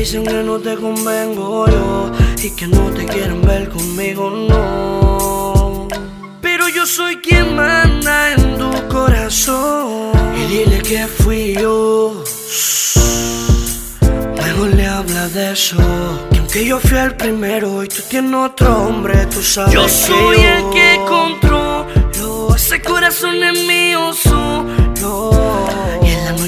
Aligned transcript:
dicen 0.00 0.24
que 0.24 0.42
no 0.42 0.58
te 0.58 0.76
convengo 0.76 1.66
yo 1.68 2.10
y 2.42 2.50
que 2.56 2.66
no 2.66 2.90
te 2.90 3.04
quieren 3.04 3.42
ver 3.42 3.68
conmigo, 3.68 4.30
no. 4.30 5.88
Pero 6.40 6.68
yo 6.70 6.86
soy 6.86 7.16
quien 7.16 7.54
manda 7.54 8.32
en 8.32 8.56
tu 8.56 8.70
corazón. 8.88 10.12
Y 10.38 10.46
dile 10.52 10.78
que 10.80 11.06
fui 11.06 11.54
yo. 11.54 12.24
Mejor 14.42 14.74
le 14.74 14.86
habla 14.86 15.28
de 15.28 15.52
eso. 15.52 15.76
Que 16.30 16.38
aunque 16.38 16.64
yo 16.64 16.80
fui 16.80 16.96
el 16.98 17.14
primero 17.16 17.84
y 17.84 17.88
tú 17.88 18.02
tienes 18.08 18.34
otro 18.34 18.84
hombre, 18.86 19.26
tú 19.26 19.42
sabes 19.42 19.74
Yo 19.74 19.82
que 19.84 19.88
soy 19.90 20.36
yo- 20.36 20.42
el 20.48 20.70
que 20.70 20.98
controlo 21.06 22.54
ese 22.56 22.80
corazón 22.80 23.42
es 23.44 23.66
mío 23.66 24.12
solo. 24.14 24.39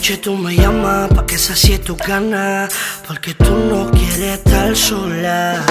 Noche 0.00 0.16
tú 0.16 0.34
me 0.34 0.56
llamas 0.56 1.10
pa' 1.12 1.26
que 1.26 1.36
sacie 1.36 1.78
tu 1.78 1.94
gana 1.94 2.66
Porque 3.06 3.34
tú 3.34 3.54
no 3.54 3.90
quieres 3.90 4.38
estar 4.38 4.74
sola 4.74 5.62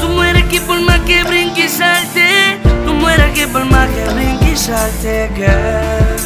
Tú 0.00 0.08
mueres 0.08 0.44
aquí 0.44 0.58
por 0.60 0.80
más 0.80 1.00
que 1.00 1.22
brinque 1.24 1.66
y 1.66 1.68
salte. 1.68 2.58
Tú 2.86 2.94
mueres 2.94 3.26
aquí 3.26 3.44
por 3.52 3.66
más 3.66 3.86
que 3.90 4.04
brinque 4.14 4.52
y 4.52 4.56
salte, 4.56 5.30
girl. 5.36 6.16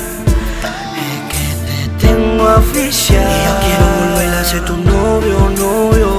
Es 1.02 1.20
que 1.33 1.47
te 1.66 2.07
tengo 2.07 2.45
oficial 2.55 3.27
Y 3.29 3.46
yo 3.46 3.55
quiero 3.65 3.87
volver 4.12 4.35
a 4.35 4.45
ser 4.45 4.65
tu 4.65 4.77
novio, 4.77 5.51
novio 5.59 6.10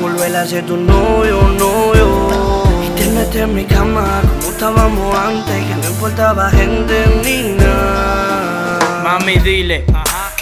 Volver 0.00 0.36
a 0.36 0.46
ser 0.46 0.64
tu 0.66 0.76
novio, 0.76 1.48
novio 1.58 2.62
Y 2.86 3.00
tenerte 3.00 3.40
en 3.40 3.54
mi 3.56 3.64
cama 3.64 4.22
como 4.22 4.52
estábamos 4.52 5.18
antes 5.18 5.66
Que 5.66 5.74
no 5.74 5.88
importaba 5.88 6.48
gente 6.50 7.06
ni 7.24 7.56
nada 7.56 9.02
Mami, 9.02 9.38
dile 9.40 9.84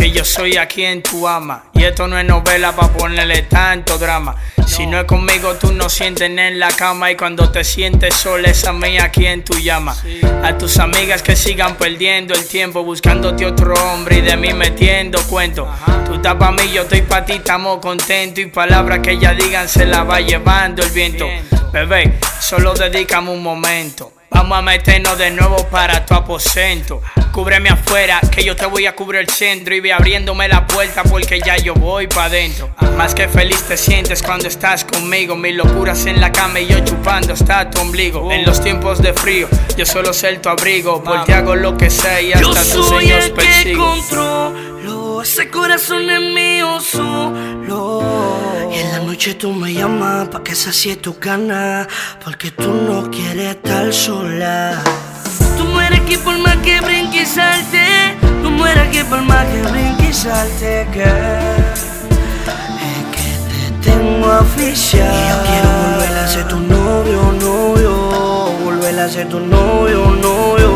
que 0.03 0.11
yo 0.11 0.25
soy 0.25 0.56
a 0.56 0.67
quien 0.67 1.00
tú 1.00 1.28
amas. 1.28 1.62
Y 1.75 1.84
esto 1.84 2.08
no 2.08 2.19
es 2.19 2.25
novela 2.25 2.75
para 2.75 2.92
ponerle 2.92 3.42
tanto 3.42 3.98
drama. 3.98 4.34
Si 4.67 4.84
no 4.84 4.98
es 4.98 5.05
conmigo, 5.05 5.55
tú 5.55 5.72
no 5.72 5.89
sientes 5.89 6.28
en 6.28 6.58
la 6.58 6.72
cama. 6.72 7.12
Y 7.12 7.17
cuando 7.17 7.53
te 7.53 7.62
sientes 7.62 8.17
sola, 8.17 8.48
es 8.48 8.64
a 8.67 8.73
mí 8.73 8.98
a 8.98 9.11
quien 9.11 9.45
tú 9.45 9.55
llamas. 9.61 10.03
A 10.42 10.58
tus 10.58 10.78
amigas 10.78 11.23
que 11.23 11.36
sigan 11.36 11.77
perdiendo 11.77 12.34
el 12.34 12.48
tiempo, 12.48 12.83
buscándote 12.83 13.47
otro 13.47 13.75
hombre 13.75 14.19
y 14.19 14.20
de 14.23 14.36
mí 14.36 14.53
metiendo 14.53 15.23
cuento. 15.28 15.69
Tú 16.05 16.14
estás 16.14 16.34
pa' 16.34 16.50
mí, 16.50 16.69
yo 16.73 16.83
estoy 16.83 17.03
pa' 17.03 17.25
ti, 17.25 17.34
estamos 17.34 17.78
contentos. 17.78 18.42
Y 18.42 18.47
palabras 18.47 18.98
que 19.05 19.12
ellas 19.12 19.36
digan 19.36 19.69
se 19.69 19.86
la 19.86 20.03
va 20.03 20.20
llevando 20.20 20.83
el 20.83 20.91
viento. 20.91 21.28
Bebé, 21.73 22.19
solo 22.41 22.75
dedícame 22.75 23.30
un 23.30 23.41
momento. 23.41 24.12
Vamos 24.42 24.58
a 24.58 24.62
meternos 24.62 25.16
de 25.18 25.30
nuevo 25.30 25.68
para 25.68 26.04
tu 26.04 26.14
aposento. 26.14 27.00
Cúbreme 27.30 27.68
afuera, 27.68 28.20
que 28.28 28.42
yo 28.42 28.56
te 28.56 28.66
voy 28.66 28.86
a 28.86 28.96
cubrir 28.96 29.20
el 29.20 29.28
centro. 29.28 29.72
Y 29.72 29.78
ve 29.78 29.92
abriéndome 29.92 30.48
la 30.48 30.66
puerta 30.66 31.04
porque 31.04 31.40
ya 31.40 31.56
yo 31.58 31.74
voy 31.74 32.08
pa' 32.08 32.24
adentro. 32.24 32.74
Más 32.96 33.14
que 33.14 33.28
feliz 33.28 33.62
te 33.62 33.76
sientes 33.76 34.20
cuando 34.20 34.48
estás 34.48 34.84
conmigo. 34.84 35.36
Mis 35.36 35.54
locuras 35.54 36.06
en 36.06 36.20
la 36.20 36.32
cama 36.32 36.58
y 36.58 36.66
yo 36.66 36.80
chupando 36.80 37.34
hasta 37.34 37.70
tu 37.70 37.82
ombligo. 37.82 38.32
En 38.32 38.44
los 38.44 38.60
tiempos 38.60 39.00
de 39.00 39.12
frío, 39.12 39.48
yo 39.76 39.86
suelo 39.86 40.12
ser 40.12 40.42
tu 40.42 40.48
abrigo. 40.48 41.04
Por 41.04 41.24
ti 41.24 41.30
hago 41.30 41.54
lo 41.54 41.77
que 41.77 41.88
sea 41.88 42.20
y 42.20 42.32
Yo 42.32 42.50
hasta 42.50 42.62
tus 42.62 42.88
soy 42.88 43.06
sueños 43.06 43.30
persigo. 43.30 43.94
Ese 45.33 45.48
corazón 45.48 46.11
es 46.11 46.20
mío 46.20 46.78
solo. 46.78 48.02
Y 48.70 48.78
en 48.80 48.92
la 48.92 48.98
noche 48.98 49.33
tú 49.33 49.50
me 49.52 49.72
llamas 49.72 50.28
pa' 50.28 50.42
que 50.42 50.55
sacie 50.55 50.97
tu 50.97 51.16
gana 51.19 51.89
Porque 52.22 52.50
tú 52.50 52.70
no 52.70 53.11
quieres 53.11 53.56
estar 53.56 53.91
sola 53.94 54.83
Tú 55.56 55.64
mueres 55.64 56.00
aquí 56.00 56.19
por 56.19 56.36
más 56.39 56.58
que 56.58 56.83
brinque 56.83 57.22
y 57.22 57.24
salte. 57.24 57.86
Tú 58.42 58.50
mueres 58.50 58.86
aquí 58.86 59.02
por 59.05 59.23
más 59.23 59.46
que 59.46 59.62
brinque 59.62 60.08
y 60.11 60.12
salte. 60.12 60.83
Es 60.83 60.89
que 60.89 61.08
te 63.51 63.90
tengo 63.90 64.39
oficial 64.39 65.14
Y 65.17 65.29
yo 65.30 65.36
quiero 65.48 65.70
volver 65.96 66.18
a 66.18 66.29
ser 66.29 66.48
tu 66.48 66.61
novio, 66.61 67.20
novio 67.40 67.92
Volver 68.64 69.01
a 69.01 69.08
ser 69.08 69.29
tu 69.30 69.40
novio, 69.40 70.11
novio 70.11 70.70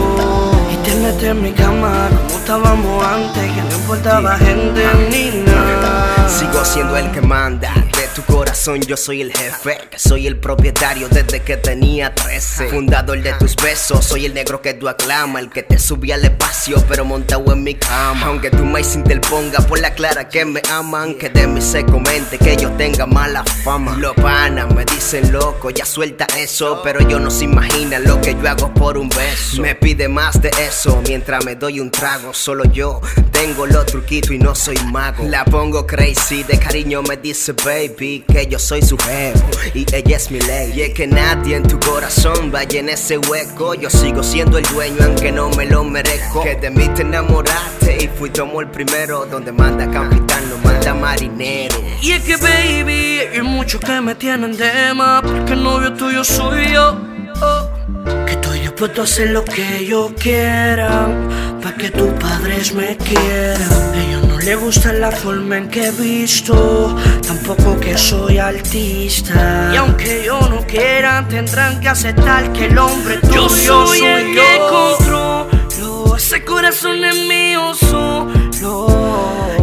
Y 0.72 0.76
tenerte 0.88 1.28
en 1.28 1.42
mi 1.42 1.53
cama 1.53 2.09
estábamos 2.46 3.04
antes 3.04 3.42
Que 3.42 3.60
no 3.60 3.76
importaba 3.76 4.38
gente 4.38 4.86
ni 5.10 5.42
nada. 5.42 6.28
Sigo 6.28 6.64
siendo 6.64 6.96
el 6.96 7.10
que 7.10 7.20
manda 7.20 7.72
tu 8.16 8.22
corazón, 8.32 8.81
yo 8.81 8.97
soy 8.97 9.21
el 9.21 9.31
jefe. 9.31 9.77
Que 9.91 9.99
soy 9.99 10.27
el 10.27 10.38
propietario 10.38 11.06
desde 11.10 11.41
que 11.43 11.59
tenía 11.59 12.15
13. 12.15 12.69
Fundador 12.69 13.22
de 13.22 13.34
tus 13.34 13.54
besos, 13.56 14.06
soy 14.06 14.25
el 14.25 14.32
negro 14.32 14.62
que 14.62 14.72
tú 14.72 14.88
aclama. 14.88 15.38
El 15.38 15.50
que 15.50 15.62
te 15.62 15.78
subía 15.78 16.15
al 16.15 16.25
espacio, 16.25 16.82
pero 16.88 17.04
montado 17.04 17.53
en 17.53 17.62
mi 17.62 17.75
cama. 17.75 18.27
Aunque 18.27 18.50
tú 18.50 18.65
me 18.65 18.81
interponga 18.81 19.59
por 19.60 19.81
la 19.81 19.93
clara 19.93 20.31
que 20.31 20.47
me 20.47 20.62
aman. 20.71 21.15
Que 21.16 21.28
de 21.28 21.47
mí 21.47 21.60
se 21.60 21.84
comente 21.84 22.38
que 22.38 22.56
yo 22.56 22.71
tenga 22.72 23.04
mala 23.04 23.44
fama. 23.44 23.94
Los 23.99 24.15
panas 24.15 24.75
me 24.75 24.87
dicen 24.87 25.31
loco, 25.31 25.69
ya 25.69 25.84
suelta 25.84 26.27
eso. 26.38 26.81
Pero 26.83 27.00
ellos 27.00 27.21
no 27.21 27.31
se 27.31 27.44
imaginan 27.44 28.04
lo 28.04 28.19
que 28.22 28.34
yo 28.34 28.48
hago 28.48 28.72
por 28.72 28.97
un 28.97 29.10
beso. 29.10 29.60
Me 29.60 29.75
pide 29.75 30.09
más 30.09 30.41
de 30.41 30.50
eso 30.59 31.03
mientras 31.06 31.44
me 31.44 31.54
doy 31.54 31.81
un 31.81 31.91
trago. 31.91 32.33
Solo 32.33 32.65
yo 32.65 33.03
tengo 33.31 33.66
los 33.66 33.84
truquitos 33.84 34.31
y 34.31 34.38
no 34.38 34.54
soy 34.54 34.78
mago. 34.91 35.22
La 35.27 35.44
pongo 35.44 35.87
crazy, 35.87 36.44
de 36.44 36.59
cariño 36.59 37.03
me 37.03 37.19
dice 37.19 37.53
baby 37.53 38.05
que 38.32 38.46
yo 38.46 38.58
soy 38.58 38.82
su 38.82 38.96
jefe 38.98 39.44
y 39.74 39.86
ella 39.92 40.16
es 40.16 40.30
mi 40.30 40.40
ley. 40.40 40.72
Y 40.74 40.82
es 40.82 40.94
que 40.94 41.06
nadie 41.06 41.56
en 41.56 41.62
tu 41.64 41.78
corazón 41.80 42.50
vaya 42.52 42.80
en 42.80 42.88
ese 42.88 43.18
hueco. 43.18 43.74
Yo 43.74 43.90
sigo 43.90 44.22
siendo 44.22 44.58
el 44.58 44.64
dueño 44.66 44.98
aunque 45.04 45.32
no 45.32 45.50
me 45.50 45.66
lo 45.66 45.82
merezco. 45.84 46.42
Que 46.42 46.54
de 46.54 46.70
mí 46.70 46.88
te 46.94 47.02
enamoraste 47.02 48.04
y 48.04 48.08
fui 48.08 48.30
como 48.30 48.60
el 48.60 48.68
primero. 48.68 49.26
Donde 49.26 49.52
manda 49.52 49.90
capitán, 49.90 50.48
no 50.48 50.58
manda 50.58 50.94
marinero. 50.94 51.76
Y 52.00 52.12
es 52.12 52.22
que, 52.22 52.36
baby, 52.36 53.20
hay 53.32 53.42
muchos 53.42 53.80
que 53.80 54.00
me 54.00 54.14
tienen 54.14 54.56
de 54.56 54.94
más. 54.94 55.22
Porque 55.22 55.54
el 55.54 55.62
novio 55.62 55.92
tuyo 55.94 56.22
soy 56.22 56.72
yo. 56.72 56.98
Oh. 57.42 57.68
Que 58.24 58.32
estoy 58.32 58.60
dispuesto 58.60 59.00
a 59.00 59.04
hacer 59.04 59.30
lo 59.30 59.44
que 59.44 59.84
yo 59.84 60.12
quiera 60.18 61.08
Pa' 61.62 61.74
que 61.74 61.90
tus 61.90 62.10
padres 62.20 62.72
me 62.72 62.96
quieran 62.96 63.94
ellos 63.94 64.26
no 64.28 64.35
les 64.46 64.56
gusta 64.60 64.92
la 64.92 65.10
forma 65.10 65.58
en 65.58 65.68
que 65.68 65.88
he 65.88 65.90
visto 65.90 66.96
Tampoco 67.26 67.80
que 67.80 67.98
soy 67.98 68.38
artista 68.38 69.70
Y 69.72 69.76
aunque 69.76 70.22
yo 70.24 70.38
no 70.48 70.60
quiera, 70.66 71.26
tendrán 71.28 71.80
que 71.80 71.88
aceptar 71.88 72.52
que 72.52 72.66
el 72.66 72.78
hombre 72.78 73.18
tuyo 73.18 73.34
Yo 73.34 73.48
soy 73.48 73.98
el 73.98 74.34
yo. 74.34 74.42
que 74.42 74.58
controlo 74.70 75.46
ese 76.16 76.42
corazón 76.44 77.04
es 77.04 77.14
mío 77.28 77.74
solo. 77.74 78.86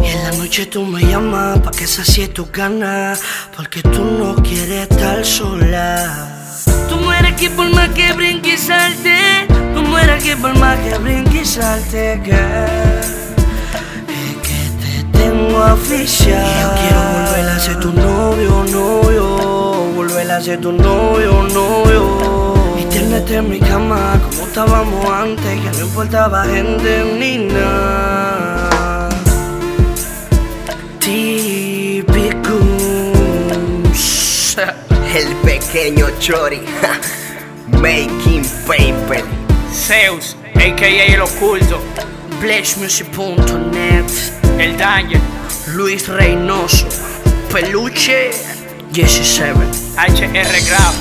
Y 0.04 0.06
en 0.06 0.22
la 0.22 0.30
noche 0.32 0.66
tú 0.66 0.84
me 0.86 1.02
llamas 1.02 1.58
pa' 1.58 1.72
que 1.72 1.86
sacie 1.86 2.28
tu 2.28 2.46
ganas 2.52 3.20
Porque 3.56 3.82
tú 3.82 4.04
no 4.04 4.36
quieres 4.36 4.88
estar 4.88 5.24
sola 5.24 6.52
Tú 6.88 6.96
mueres 6.98 7.32
aquí 7.32 7.48
por 7.48 7.68
más 7.70 7.88
que 7.88 8.12
brinque 8.12 8.54
y 8.54 8.56
salte. 8.56 9.16
Tú 9.74 9.82
mueres 9.82 10.22
aquí 10.22 10.34
por 10.40 10.56
más 10.58 10.78
que 10.78 10.96
brinque 10.98 11.40
y 11.40 11.44
salte, 11.44 12.20
girl. 12.24 12.93
Oficial 15.52 16.44
yo 16.60 16.68
quiero 16.80 17.00
volver 17.26 17.48
a 17.48 17.58
ser 17.58 17.80
tu 17.80 17.92
novio, 17.92 18.64
novio 18.70 19.24
Volver 19.94 20.30
a 20.30 20.40
ser 20.40 20.60
tu 20.60 20.72
novio, 20.72 21.42
novio 21.52 22.54
Y 22.78 22.84
tenerte 22.84 23.36
en 23.36 23.50
mi 23.50 23.60
cama 23.60 24.20
como 24.22 24.46
estábamos 24.46 25.10
antes 25.10 25.60
Que 25.60 25.70
no 25.78 25.86
importaba 25.86 26.44
gente 26.44 27.16
ni 27.18 27.38
nada 27.52 29.08
Típicos 31.00 32.64
El 35.14 35.34
pequeño 35.44 36.06
Chori, 36.18 36.60
making 37.80 38.44
paper. 38.66 39.22
Zeus, 39.72 40.36
a.k.a. 40.56 41.04
el 41.06 41.20
oculto. 41.20 41.80
flexmusic.net 42.44 44.10
El 44.58 44.76
Daniel, 44.76 45.20
Luis 45.68 46.06
Reynoso 46.08 46.86
Peluche 47.50 48.32
Jesse 48.92 49.24
Seven 49.24 49.70
HR 49.96 50.60
Graf 50.68 50.94